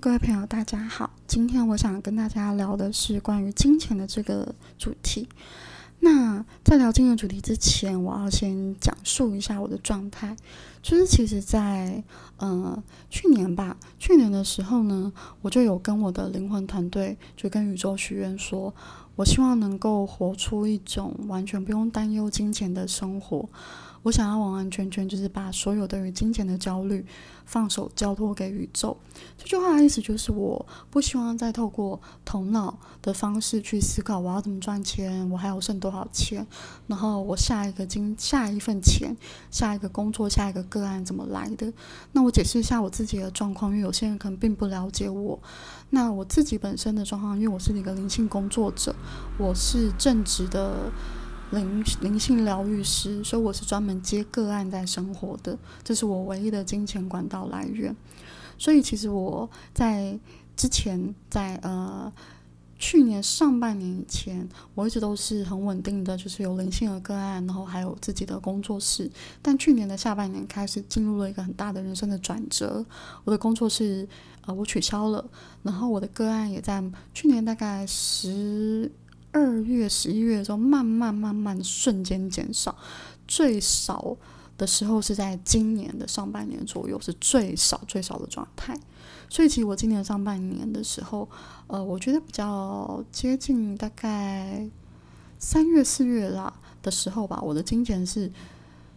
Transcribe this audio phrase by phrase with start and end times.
[0.00, 1.10] 各位朋友，大家好。
[1.26, 5.28] 今天我想跟大家聊的是关于金钱的这个主题。
[5.98, 10.36] 那在聊金钱主题之前，我要先讲述一下我的状态。
[10.82, 12.04] 就是其实，在
[12.36, 12.80] 呃
[13.10, 15.12] 去年吧，去年的时候呢，
[15.42, 18.72] 我就有跟我的灵魂团队，就跟宇宙许愿说，
[19.18, 23.48] 我希望能够活出一种完全不用担忧金钱的生活。
[24.04, 27.04] 我想要完完全全就是把所有对于金钱的焦虑
[27.44, 28.96] 放手交托给宇宙。
[29.36, 36.46] 这句话的意思就是，我不希望再透过头脑的方式去思考我要怎么赚钱，我还有剩多少钱，
[36.86, 39.16] 然后我下一个金下一份钱，
[39.50, 41.70] 下一个工作，下一个个案怎么来的。
[42.12, 45.38] 那我解释一下我自己的状况，因为有些人可能并不了解我。
[45.90, 48.94] 那我自己本身的状况，因为我是一个灵性工作者，
[49.36, 50.90] 我是正直的。
[51.50, 57.96] 灵灵性疗愈师，所以我是专门接个案在生活的，这是我唯一的金钱管道来源。
[58.58, 60.20] 所以其实我在
[60.54, 62.12] 之前，在呃
[62.78, 69.10] 去年上半年以前，我一直都是很稳定的，就是有灵性的个案，然后还有自己的工作室。
[69.42, 72.84] 但去年的下半年开始进入了一个很大的人生的转折，
[73.24, 74.08] 我的工作室
[74.46, 75.24] 呃我取消了，
[75.62, 78.90] 然后我的个案也在去年大概十。
[79.30, 82.74] 二月、十一月的时候，慢慢、慢慢瞬间减少，
[83.28, 84.16] 最少
[84.58, 88.78] 的时候是在今年的上半年左右，是最少最少的状态。
[89.30, 91.28] 所以，其实我今年上半年的时候，
[91.68, 94.68] 呃，我觉得比较接近大概
[95.38, 98.32] 三月、四月啦的时候吧，我的金钱是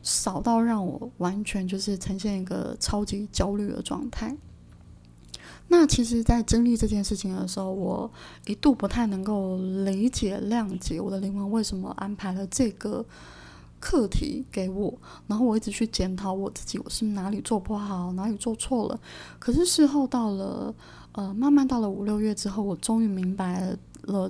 [0.01, 4.35] 少到让我完全就是呈现一个超级焦虑的状态。
[5.67, 8.09] 那其实，在经历这件事情的时候，我
[8.45, 13.05] 一度不太能够理解、谅解我的灵魂为什么安排了这个
[13.81, 14.97] 课题给我。
[15.27, 18.97] 然后我一直去检讨我自己，我是哪里做不好，哪里做错了。
[19.39, 20.73] 可是事后到了，
[21.11, 23.77] 呃，慢慢到了五六月之后，我终于明白了。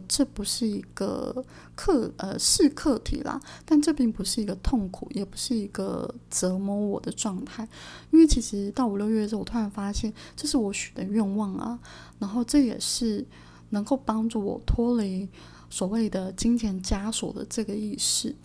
[0.05, 1.43] 这不是一个
[1.75, 7.65] 课，呃，是课题啦，但这并不是一个痛苦，也不是一个折磨我的状态，
[8.11, 11.79] 因为其实到五六月的时候，我突然发现这是我许的愿望啊，
[12.19, 13.25] 然后这也是
[13.69, 15.27] 能够帮助我脱离
[15.69, 18.35] 所谓的金钱枷锁的这个意识，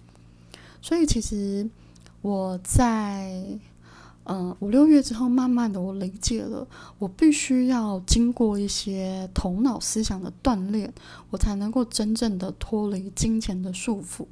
[0.87, 1.69] 所以其实
[2.23, 3.43] 我在。
[4.29, 6.67] 嗯，五六月之后，慢慢的我理解了，
[6.99, 10.93] 我必须要经过一些头脑思想的锻炼，
[11.31, 14.27] 我才能够真正的脱离金钱的束缚。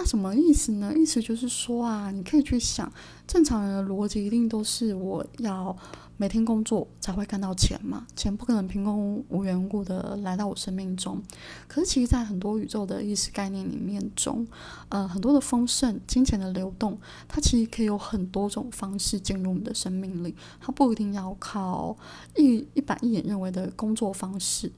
[0.00, 0.94] 那什么意思呢？
[0.96, 2.90] 意思就是说啊，你可以去想，
[3.26, 5.76] 正常人的逻辑一定都是我要。
[6.16, 11.18] 每天工作才会看到钱嘛，钱不可能凭空无缘故的来到我生命中。
[11.66, 14.46] 可是其实，在很多宇宙的意识概念里面中，
[14.90, 21.96] 呃，很多的丰盛、金钱的流动，它其实可以有很多种方式进入你的生命里，它不一定要靠
[22.36, 24.70] 一一板一眼认为的工作方式。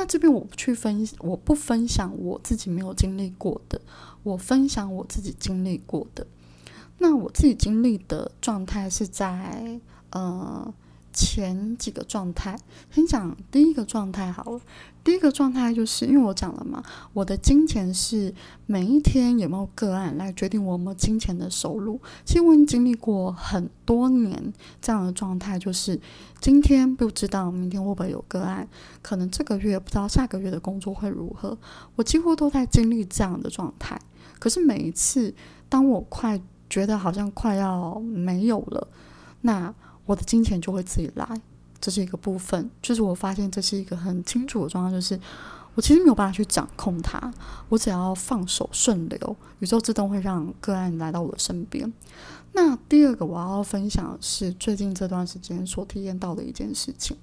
[0.00, 3.78] 那这边我不去分，我不分享我自己没有经历过的，
[4.22, 6.26] 我分享我自己经历过的。
[6.96, 9.78] 那我自己经历的状态是在。
[10.12, 10.74] 呃，
[11.12, 12.58] 前几个状态，
[12.90, 14.60] 先讲第一个状态好了。
[15.02, 16.84] 第一个状态就是因为我讲了嘛，
[17.14, 18.34] 我的金钱是
[18.66, 21.98] 每一天有没有个案来决定我们金钱的收入。
[22.24, 25.98] 其实我已经经历过很多年这样的状态，就是
[26.38, 28.68] 今天不知道明天会不会有个案，
[29.00, 31.56] 可能这个月不知道下个月的工作会如何。
[31.96, 33.98] 我几乎都在经历这样的状态。
[34.38, 35.34] 可是每一次，
[35.70, 36.38] 当我快
[36.68, 38.86] 觉得好像快要没有了，
[39.40, 39.74] 那
[40.10, 41.40] 我的金钱就会自己来，
[41.80, 42.68] 这是一个部分。
[42.82, 45.16] 就是我发现这是一个很清楚的状况，就是
[45.76, 47.32] 我其实没有办法去掌控它，
[47.68, 51.92] 我只要放手顺流，宇宙自动会让个案来到我的身边。
[52.54, 57.16] 那第二个我要分享是最近这段时间所体验到的一件事情，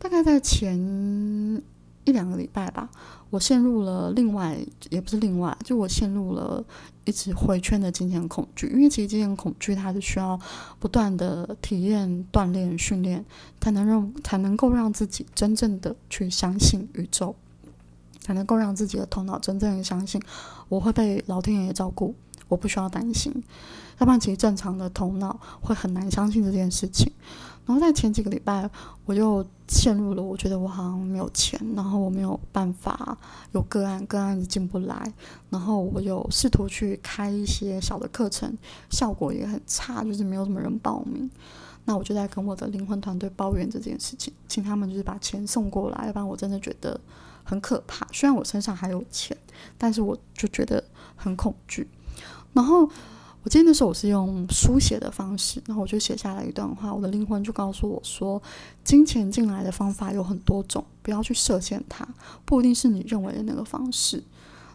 [0.00, 1.62] 大概在前
[2.04, 2.88] 一两个礼拜吧。
[3.30, 4.58] 我陷入了另外，
[4.90, 6.62] 也不是另外，就我陷入了
[7.04, 8.66] 一直回圈的金钱恐惧。
[8.68, 10.38] 因为其实金钱恐惧它是需要
[10.78, 13.24] 不断的体验、锻炼、训练，
[13.60, 17.34] 才能让才能够让自己真正的去相信宇宙，
[18.20, 20.20] 才能够让自己的头脑真正的相信
[20.68, 22.14] 我会被老天爷照顾，
[22.48, 23.42] 我不需要担心。
[23.98, 27.12] 要不然，其实正常的头脑会很难相信这件事情。
[27.64, 28.68] 然后在前几个礼拜，
[29.04, 33.16] 我又陷入了，我觉得我好像没有钱，然后我没有办法
[33.52, 35.12] 有个案，个案进不来。
[35.48, 38.52] 然后我有试图去开一些小的课程，
[38.90, 41.30] 效果也很差，就是没有什么人报名。
[41.84, 47.00] 那我就在跟我的灵魂团队抱怨这件事情，请他们就是把钱送过来，要不然我真的觉得
[47.44, 48.04] 很可怕。
[48.12, 49.36] 虽然我身上还有钱，
[49.78, 50.82] 但是我就觉得
[51.14, 51.88] 很恐惧。
[52.52, 52.90] 然后。
[53.44, 56.94] 我记得那时候我是用书写的方式，然后我就写下来一段话。
[56.94, 58.40] 我的灵魂就告诉我说，
[58.84, 62.06] 金钱进来的方法有很多种，不要去设限它，
[62.44, 64.22] 不一定是你认为的那个方式。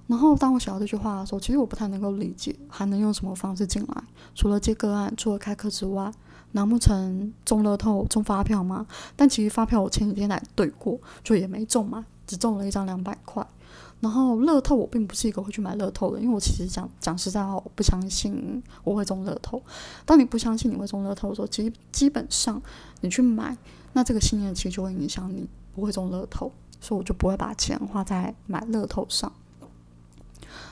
[0.07, 4.03] 然后当我写到这句话的时候，其实我不太能够理解，还能用什么方式进来？
[4.35, 6.11] 除了接个案，除了开课之外，
[6.51, 8.85] 难不成中乐透、中发票吗？
[9.15, 13.45] 但其实发票我前几天来对过，就也没中嘛，只中了一张两百块。
[13.99, 19.61] 然后乐透我并不是一个会去买乐透的，因为我其实讲讲实在话，我不相信我会中乐透。
[20.05, 22.61] 当你不相信你会中乐透的时候，其实基本上
[23.01, 23.57] 你去买，
[23.94, 29.31] 那这个信念其实就会影响你不会中乐透，所以我就不会把钱花在买乐透上。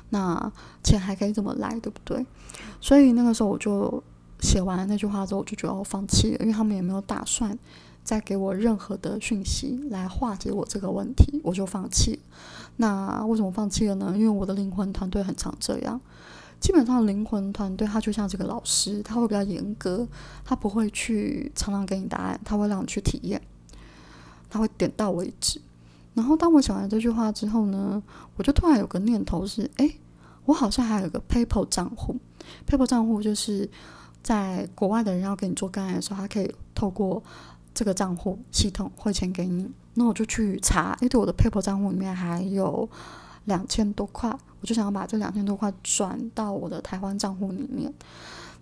[0.09, 0.51] 那
[0.83, 2.23] 钱还可以怎么来，对不对？
[2.79, 4.03] 所以那个时候我就
[4.39, 7.57] 写完那句话之后，我就觉得我放弃了，因为他们也没有打算
[8.05, 12.19] 再给我任何的讯息来化解我这个问题，我就放弃。
[12.77, 14.13] 那为什么放弃了呢？
[14.15, 15.99] 因为我的灵魂团队很常这样。
[16.57, 20.07] 基本上灵魂团队他就像这个老师，他会比较严格，
[20.43, 23.41] 他不会去常常给你答案，他会让你去体验，
[24.49, 25.59] 他会点到为止。
[26.13, 28.01] 然后当我讲完这句话之后呢，
[28.37, 29.91] 我就突然有个念头是：哎，
[30.45, 32.15] 我好像还有个 PayPal 账户。
[32.65, 33.69] PayPal 账户就是
[34.23, 37.21] 在国外的人要给你做干案的时候，他可以透过
[37.75, 39.69] 这个账户系统汇钱给你。
[39.93, 42.89] 那我就去查，哎，对，我的 PayPal 账户里面还有
[43.45, 44.29] 两千多块，
[44.59, 47.93] 我就想要把这两千多块转到我的台湾账户里面。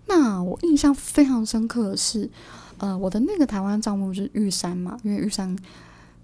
[0.05, 2.29] 那我印象非常深刻的是，
[2.77, 5.57] 呃，我的那个台湾账户是玉山嘛，因为玉山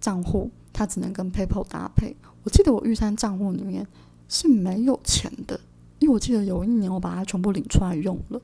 [0.02, 2.16] 账户它只能跟 PayPal 搭配。
[2.44, 3.88] 我记得我玉山账户里面
[4.28, 5.60] 是没有钱的，
[6.00, 8.42] 因为我记得有一年我把它全部领出来用了。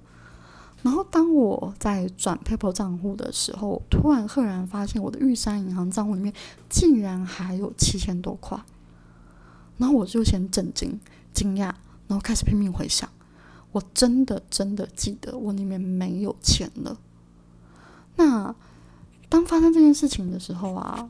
[0.85, 6.31] 然后当我在转 PayPal 账户的时候，突然赫然发现我的玉山银行账户里面
[6.69, 8.55] 竟然还有七千多块，
[9.79, 10.99] 然后我就先震惊、
[11.33, 11.73] 惊讶，
[12.07, 13.09] 然后开始拼命回想，
[13.71, 16.95] 我真的真的记得我里面没有钱了。
[18.17, 18.53] 那
[19.27, 21.09] 当发生这件事情的时候啊，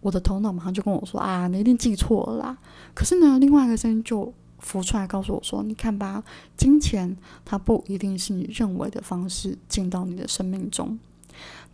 [0.00, 2.58] 我的头脑马上就跟我说：“啊，你一定记错了啦。”
[2.94, 4.32] 可是呢，另外一个声音就。
[4.60, 6.22] 浮出来告诉我说：“你看吧，
[6.56, 10.98] 金钱它不一定是你认为的方式进到你的生命中。”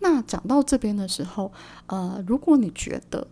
[0.00, 1.52] 那讲到这边的时候，
[1.86, 3.26] 呃，如果你觉得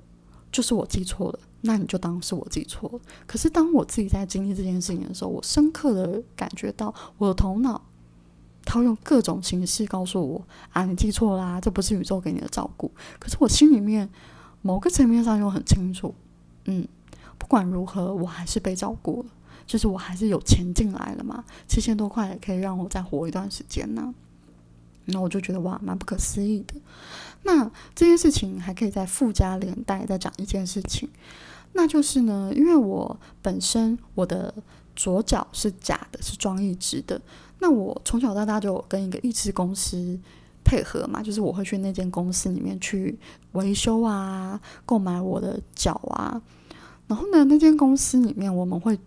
[0.50, 3.00] 就是我记错了，那你就当是我记错了。
[3.26, 7.80] 可是当我自己在经历这件事情的时候，我深刻的感觉到我的头脑，
[8.64, 12.90] 它用各种形式告诉我：“啊，你记错啦，这不是宇宙给你的照顾。”
[13.20, 14.08] 可是我心里面
[14.62, 16.14] 某个层面上又很清楚，
[16.64, 16.88] 嗯，
[17.36, 19.28] 不管如何，我还是被照顾了。
[19.66, 24.14] 就是我还是有钱进来了嘛，七千多块也可以让我再活一段时间呢。
[25.06, 26.74] 那我就觉得哇，蛮不可思议的。
[27.42, 31.08] 那这件事情还可以再附加连带再讲一件事情，
[31.74, 34.54] 那就是呢，因为我本身我的
[34.96, 37.20] 左脚是假的，是装一只的。
[37.58, 40.18] 那我从小到大就跟一个义肢公司
[40.64, 43.18] 配合嘛，就是我会去那间公司里面去
[43.52, 46.40] 维修啊，购买我的脚啊。
[47.06, 48.98] 然后呢，那间公司里面我们会。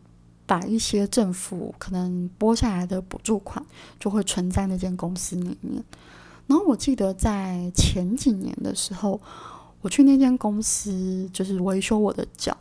[0.47, 3.63] 把一些政府可能拨下来的补助款，
[3.99, 5.83] 就会存在那间公司里面。
[6.47, 9.19] 然后我记得在前几年的时候，
[9.81, 12.55] 我去那间公司就是维修我的脚。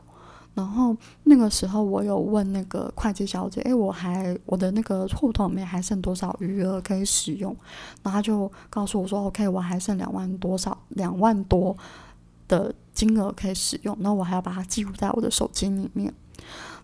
[0.55, 7.55] 然后那个时候我有问那个会计小姐：“诶，我还我的那个户头里面还剩多少余额可以使用？”
[8.03, 11.77] 然后他就告诉我说：“OK，我还剩两万多少两万多
[12.49, 13.95] 的金额可以使用。
[14.01, 16.13] 那我还要把它记录在我的手机里面。”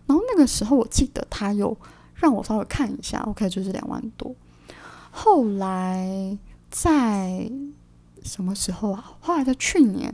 [0.05, 1.77] 然后那个时候，我记得他有
[2.15, 4.35] 让我稍微看一下，OK，就是两万多。
[5.11, 6.37] 后来
[6.69, 7.49] 在
[8.23, 9.13] 什么时候啊？
[9.21, 10.13] 后来在去年，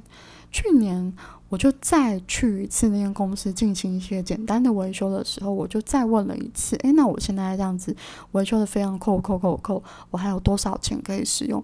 [0.51, 1.13] 去年
[1.49, 7.95] 我就再去一次那间公司进行一些简单的维修的时候，我就再问了一次：，诶，那我现在这样子
[8.33, 11.63] 维修的非常扣扣扣扣，我还有多少钱可以使用？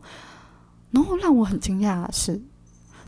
[0.91, 2.41] 然后让我很惊讶的是，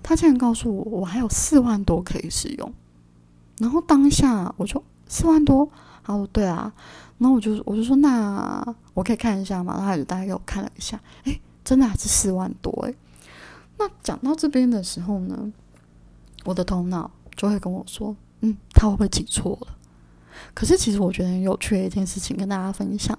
[0.04, 2.74] 他竟然告诉我，我还有四万多可以使用。
[3.58, 4.84] 然后当下我就。
[5.08, 5.70] 四万多，
[6.04, 6.72] 他说对啊，
[7.18, 12.94] 然后我就我就说那我可以看一下嘛，然后他就大概给我看了一下，哎，真的还是四万多哎。
[13.78, 15.52] 那讲到这边的时候呢，
[16.46, 19.68] 我的头脑就会跟我说，嗯，他会不会记错了？
[20.54, 23.18] 可是其实我觉得很有趣的一件事情跟大家分享，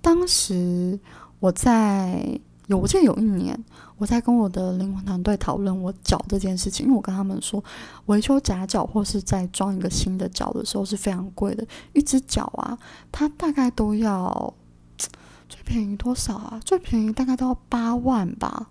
[0.00, 0.98] 当时
[1.38, 2.40] 我在。
[2.70, 3.64] 有，我记得有一年，
[3.98, 7.62] 我在跟我的灵魂团队讨论我脚这件事情，因为我跟他们说，
[8.06, 12.78] 维修假脚或是再装一个新的脚的时候是非常贵的，一只脚啊，
[13.10, 14.54] 它大概都要
[15.48, 16.60] 最便宜多少啊？
[16.64, 18.68] 最便宜大概都要八万吧？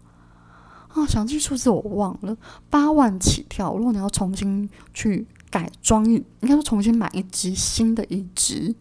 [0.87, 2.37] 啊，详细数字我忘了，
[2.69, 3.75] 八万起跳。
[3.75, 8.73] 如果你要重新去改装，应该说重新买一只新的一只，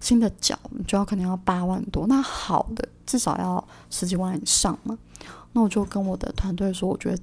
[0.00, 4.98] 新的脚，你就要可能要八万多，那好的至少要十几万以上嘛。
[5.52, 7.18] 那我就跟我的团队说，我觉得。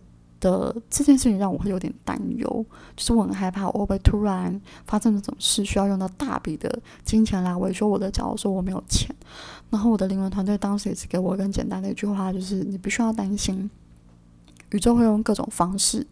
[0.92, 2.66] 这件事情让我会有点担忧，
[2.96, 9.10] 就是我很害怕我会不会突然发生那种事，需要用到大笔的金钱来维修我的脚，我说我没有钱。
[9.72, 13.68] 然后我的灵魂团队当时也是给我一个很简单的一句话，就是你不需要担心，
[14.70, 16.06] 宇宙会用各种方式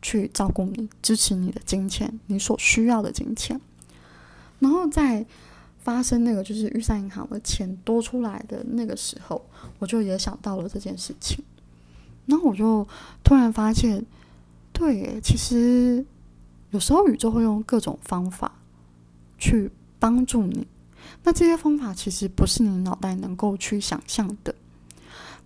[0.00, 3.60] 去照顾你，支持你的金钱，你所需要的金钱。
[4.60, 5.26] 然后在
[5.84, 9.44] 发生那个就是预算银行的钱多出来的那个时候，
[9.78, 11.44] 我就也想到了这件事情。
[12.26, 12.88] 然后我就
[13.22, 14.04] 突然发现，
[14.72, 16.04] 对，其实
[16.70, 18.50] 有时候宇宙会用各种方法
[19.38, 20.66] 去帮助你。
[21.22, 24.54] 那这些方法其实不是你脑袋能够去想象的。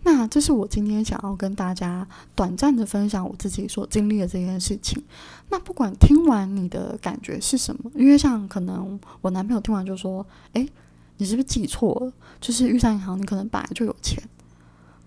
[0.04, 5.02] 那这是我今天想要跟大家短暂的分享我自己所经历的这件事情。
[5.50, 10.24] 那不管听完你的感觉是什么，因为像可能我男朋友听完就说
[10.54, 10.66] ：“哎，
[11.18, 12.12] 你是不是记错了？
[12.40, 14.22] 就是玉山银行，你可能本来就有钱。”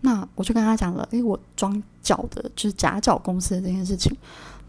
[0.04, 4.12] 那我就跟他讲了，诶，我装脚的，就是假脚公司的这件事情，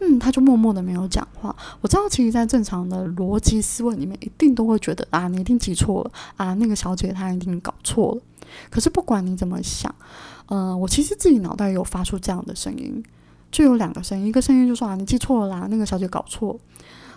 [0.01, 1.55] 嗯，他就默默的没有讲话。
[1.81, 8.21] 我知道，其实，在正常的逻辑思维里面，一定都会觉得啊，你一定记错了啊，那个小姐她一定搞错了。
[8.71, 9.95] 可是不管你怎么想，
[10.47, 13.03] 嗯，我其实自己脑袋有发出这样的声音，
[13.51, 16.59] 就有两个声音，一个声音就说啊，你记错了啦，那个小姐搞错。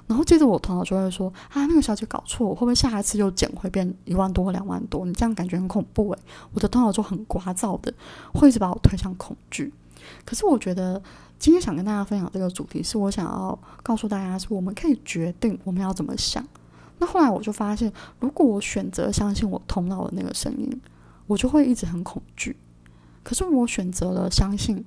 [0.07, 5.03] 然后接着我头脑就会说啊，那个小姐搞错，会不会下一次又捡回变一万多两万多？
[5.03, 6.19] 你这样感觉很恐怖诶。
[6.53, 7.91] 我的头脑就很聒噪的，
[8.31, 9.73] 会一直把我推向恐惧。
[10.23, 11.01] 可是我觉得
[11.39, 16.45] 今天想跟大家分享这个主题，是我想要告诉大家，是我们可以决定我们要怎么想。
[16.99, 20.79] 那后来我就发现，如果我选择相信我头脑的那个声音，
[21.27, 22.57] 我就会一直很恐惧。
[23.23, 24.85] 可是我选择了相信，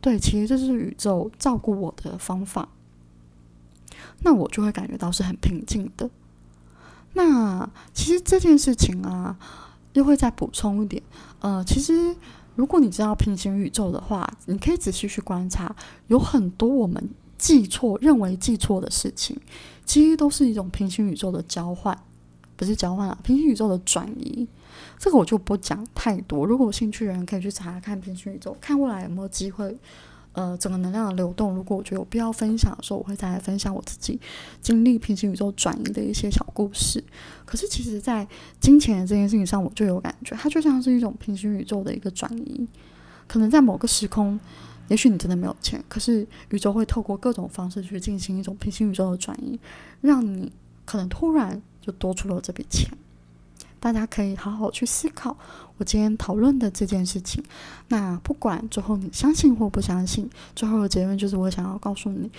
[0.00, 2.68] 对，其实这是宇宙照顾我的方法。
[4.24, 6.10] 那我就会感觉到是很平静的。
[7.14, 9.38] 那其实这件事情啊，
[9.94, 11.02] 又会再补充一点。
[11.40, 12.14] 呃，其实
[12.54, 15.74] 如果你知道平行宇宙的话，你可以仔细去观察，
[16.08, 19.38] 有很多我们记错、认为记错的事情，
[19.84, 21.98] 其实都是一种平行宇宙的交换，
[22.56, 24.46] 不是交换啊，平行宇宙的转移。
[24.98, 26.46] 这个我就不讲太多。
[26.46, 29.78] 如果有兴趣的人可以去查看平行宇宙，看未来有没有机会。
[30.34, 34.18] 呃，整个能量的流动，如果我觉得有必要分享的时候，我会再来分享我自己
[34.62, 37.04] 经历平行宇宙转移的一些小故事。
[37.44, 38.26] 可是，其实，在
[38.58, 42.66] 金钱这件事情上，我就有感觉，它就像是一种平行宇宙的一个转移。
[43.26, 44.40] 可能在某个时空，
[44.88, 49.60] 也许你真的没有钱，可是宇宙会透过各种方式去进行一种平行宇宙的转移，
[50.00, 50.50] 让你
[50.86, 52.88] 可能突然就多出了这笔钱。
[53.82, 55.36] 大家可以好好去思考
[55.76, 57.42] 我今天讨论的这件事情。
[57.88, 62.30] 那不管最后你相信或不相信，最后的结论就是我想要告诉你，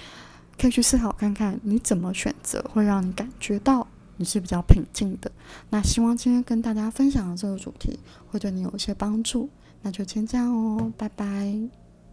[0.58, 3.86] 可以去思考看看你怎么选择会让你感觉到
[4.16, 5.30] 你是比较平静的。
[5.70, 8.00] 那希望今天跟大家分享的这个主题
[8.32, 9.50] 会对你有一些帮助。
[9.82, 11.83] 那就先这样哦，拜拜。